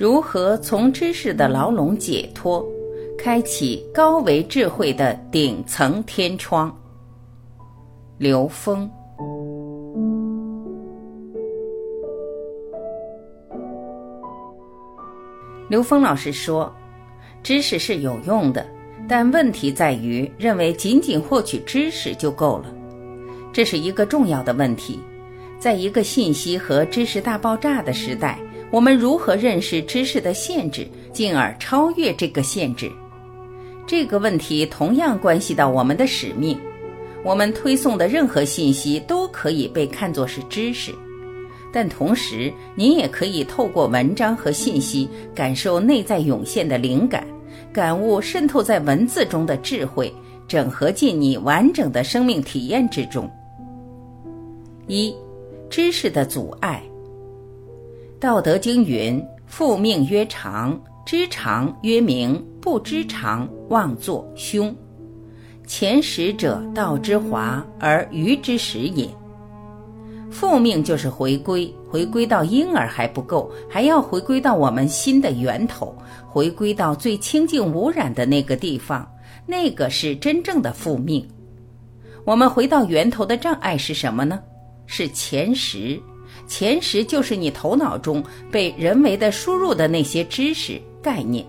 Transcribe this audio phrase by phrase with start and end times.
[0.00, 2.66] 如何从知识的牢笼解脱，
[3.18, 6.74] 开启高维智慧的顶层天窗？
[8.16, 8.90] 刘峰。
[15.68, 16.74] 刘峰老师说
[17.44, 18.66] ：“知识是有用的，
[19.06, 22.74] 但问题在于认为仅仅获取知识就够了，
[23.52, 24.98] 这是一个重要的问题。
[25.58, 28.38] 在一个信息和知识大爆炸的时代，
[28.70, 32.90] 我们如何认识知识的限制，进而超越这个限制？
[33.86, 36.58] 这个问题同样关系到我们的使命。
[37.24, 40.94] 我们推送的任何信息都可以被看作是知识。”
[41.72, 47.24] 但同时，您也可以透过文章和信息，感受内在涌现的灵感，
[47.72, 50.12] 感悟渗透在文字中的智慧，
[50.48, 53.30] 整合进你完整的生命体验之中。
[54.88, 55.14] 一、
[55.68, 56.82] 知识的阻碍。
[58.20, 64.76] 《道德经》云：“复命曰长，知常曰明，不知常，妄作凶。
[65.66, 69.08] 前识者，道之华，而愚之始也。”
[70.30, 75.96] 复命就是回归，回归到婴儿还不够，还要回归到我们心的源头，
[76.28, 79.10] 回归到最清净无染的那个地方，
[79.46, 81.26] 那个是真正的复命。
[82.26, 84.38] 我们回到源头的障碍是什么呢？
[84.84, 85.98] 是前识，
[86.50, 88.20] 前识就是你头脑中
[88.50, 91.46] 被人为的输入的那些知识概念，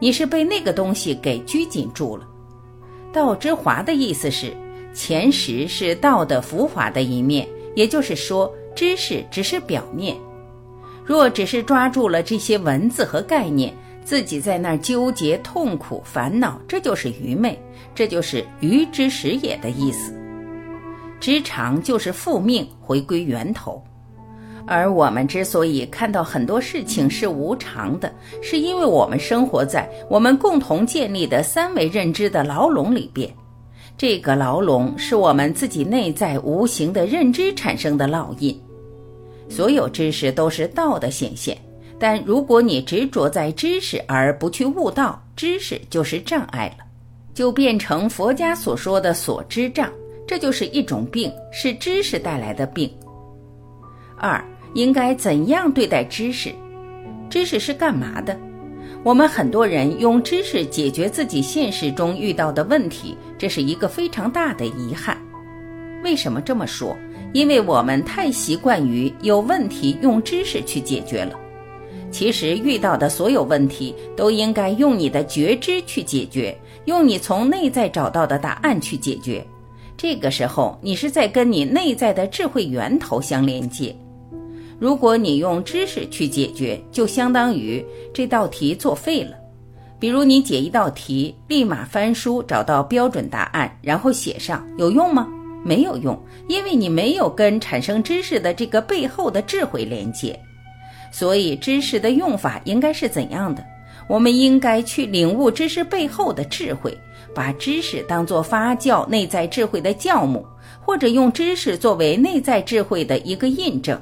[0.00, 2.28] 你是被那个东西给拘谨住了。
[3.12, 4.52] 道之华的意思是，
[4.92, 7.48] 前识是道的浮华的一面。
[7.76, 10.16] 也就是说，知识只是表面。
[11.04, 13.72] 若只是抓住了这些文字和概念，
[14.04, 17.56] 自己在那儿纠结、痛苦、烦恼，这就是愚昧，
[17.94, 20.12] 这就是愚之始也的意思。
[21.20, 23.80] 知常就是复命，回归源头。
[24.66, 33.32] 而我们之所以看到很多事情是无常的，是因为我们生活在我们共同建立的三维认知的牢笼里边。
[33.98, 38.58] 这个牢笼是我们自己内在无形的认知产生的烙印。
[39.48, 41.56] 所有知识都是道的显现，
[41.98, 46.84] 但如果你执着在知识而不去悟道，知识就是障碍了，
[47.34, 49.92] 就变成佛家所说的所知障。
[50.26, 52.90] 这就是一种病，是知识带来的病。
[54.16, 54.42] 二，
[54.74, 56.52] 应该怎样对待知识？
[57.28, 58.38] 知识是干嘛的？
[59.04, 65.16] 我们很多人用知识解决自己现实中遇到的问题，这是一个非常大的遗憾。
[66.04, 66.96] 为什么这么说？
[67.32, 71.38] 因为我们太习惯于有问题用知识去解决了。
[72.10, 76.54] 其实遇到的所有问题都应该用你的觉知去解决，
[76.84, 79.42] 用你从内在找到的答案去解决。
[79.96, 83.96] 这个时候，你是在跟你内在的智慧源头相连接。
[84.78, 89.36] 如果你用知识去解决，就相当于这道题作废了。
[89.98, 95.28] 比如你解一道题，立马翻书找到标准答案，然后写上，有用吗？
[95.64, 100.36] 没有用，因为你没有跟产生知识的这个背后的智慧连接。
[101.12, 103.64] 所以，知识的用法应该是怎样的？
[104.08, 106.92] 我们应该去领悟知识背后的智慧，
[107.32, 110.44] 把知识当作发酵内在智慧的酵母，
[110.80, 114.00] 或者用知识作为内在智慧的一个印证。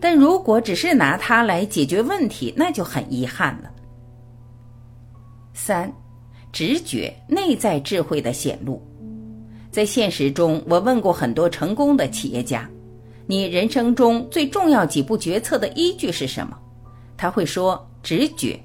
[0.00, 3.70] 但如果只是拿它来解决问题，那就很遗憾了。
[5.52, 5.92] 三，
[6.52, 8.80] 直觉内在智慧的显露，
[9.70, 12.68] 在现实中，我问过很多成功的企业家
[13.26, 16.56] ：“你人生中最重要几步决策的依据是什么？”
[17.16, 18.58] 他会说：“直觉，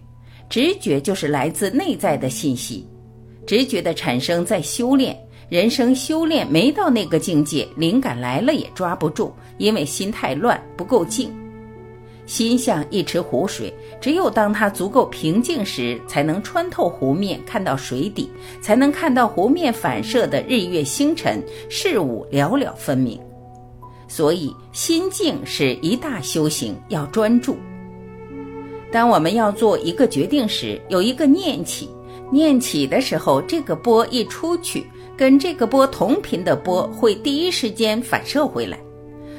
[0.50, 2.88] 直觉就是来自内在的信息。
[3.46, 5.18] 直觉的产生在修炼，
[5.53, 11.31] 人生修炼没到那个境界，灵感来了也抓不住。”因为心太乱，不够静。
[12.25, 13.72] 心像一池湖水，
[14.02, 18.31] 只有当它足够平静时，才能穿透湖面看到水底，
[18.62, 21.40] 才能看到湖面反射的日月星辰，
[21.70, 23.20] 事物了了分明。
[24.08, 27.58] 所以，心静是一大修行，要专注。
[28.91, 31.88] 当我们要做一个决定时，有一个念起，
[32.31, 34.85] 念起的时候，这个波一出去，
[35.16, 38.78] 跟这个波同频的波会第一时间反射回来。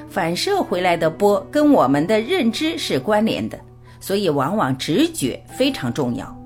[0.09, 3.59] 反射回来的波跟我们的认知是关联的，
[3.99, 6.37] 所以往往直觉非常重要。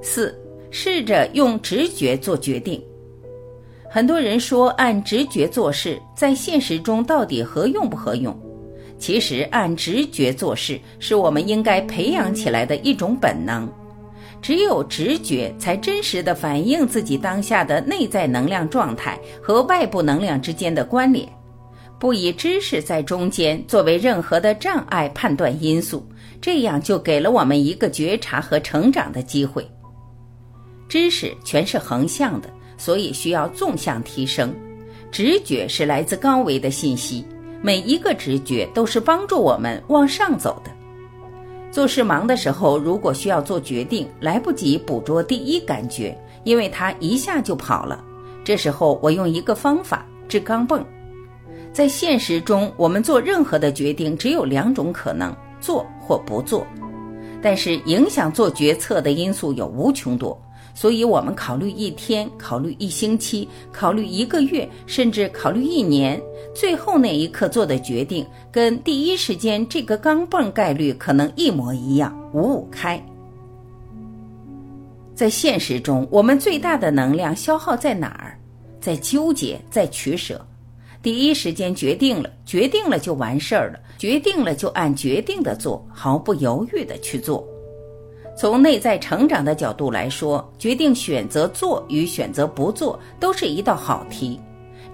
[0.00, 0.32] 四，
[0.70, 2.80] 试着用直觉做决定。
[3.90, 8.38] 很多人说按直觉做事，在现实中到底合用不合用？
[8.98, 13.68] 其实按直觉做事是我们应该培养起来的一种本能。
[14.40, 21.28] 只有直觉才真实的反映自己当下的内在能量状态和外部能量之间的关联。
[21.98, 26.06] 不以知识在中间作为任何的障碍判断因素，
[26.40, 29.68] 这样就给了我们一个觉察和成长的机会。
[30.88, 34.54] 知识全是横向的，所以需要纵向提升。
[35.10, 37.24] 直觉是来自高维的信息，
[37.60, 40.70] 每一个直觉都是帮助我们往上走的。
[41.78, 48.04] 做事忙的时候，如果需要做决定，来不及捕捉第一感觉，因为它一下就跑了。
[48.42, 50.82] 这时候，我用一个方法治钢镚。
[51.72, 56.66] 在现实中，我们做任何的决定只有两种可能：做或不做。
[57.40, 60.36] 但是，影响做决策的因素有无穷多。
[60.80, 66.22] 所以，我们考虑一天，考虑一星期，考虑一个月，甚至考虑一年，
[66.54, 73.04] 最后那一刻做的决定，跟第一时间这个钢镚概率可能一模一样，五五开。
[75.16, 78.38] 在现实中，我们最大的能量消耗在哪儿？
[78.80, 80.46] 在纠结，在取舍。
[81.02, 87.44] 第一时间决定了，决定了就完事儿了，决定了就按决定的做，毫不犹豫的去做。
[88.38, 94.38] 从内在成长的角度来说，决定选择做与选择不做都是一道好题。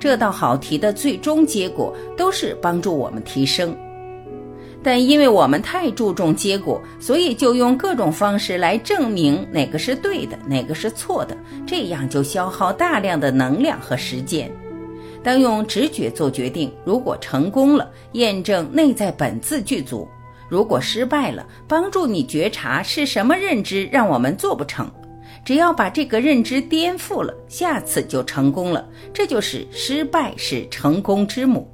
[0.00, 3.76] 这道好题的最终结果都是帮助我们提升。
[4.82, 11.37] 但因为我们太注重结果，所以就用各种方式来证明哪个是对的，哪个是错的，
[11.67, 14.50] 这样就消耗大量的能量和时间。
[15.23, 20.08] 当用直觉做决定，如果成功了，验证内在本自具足。
[20.55, 24.89] 如果失败了，帮助你觉察是什么认知让我们做不成。
[25.45, 28.89] 只要把这个认知颠覆了，下次就成功了。
[29.12, 31.69] 这就是失败是成功之母。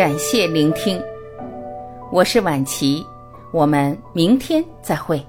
[0.00, 0.98] 感谢聆听，
[2.10, 3.04] 我是晚琪，
[3.52, 5.22] 我们明天再会。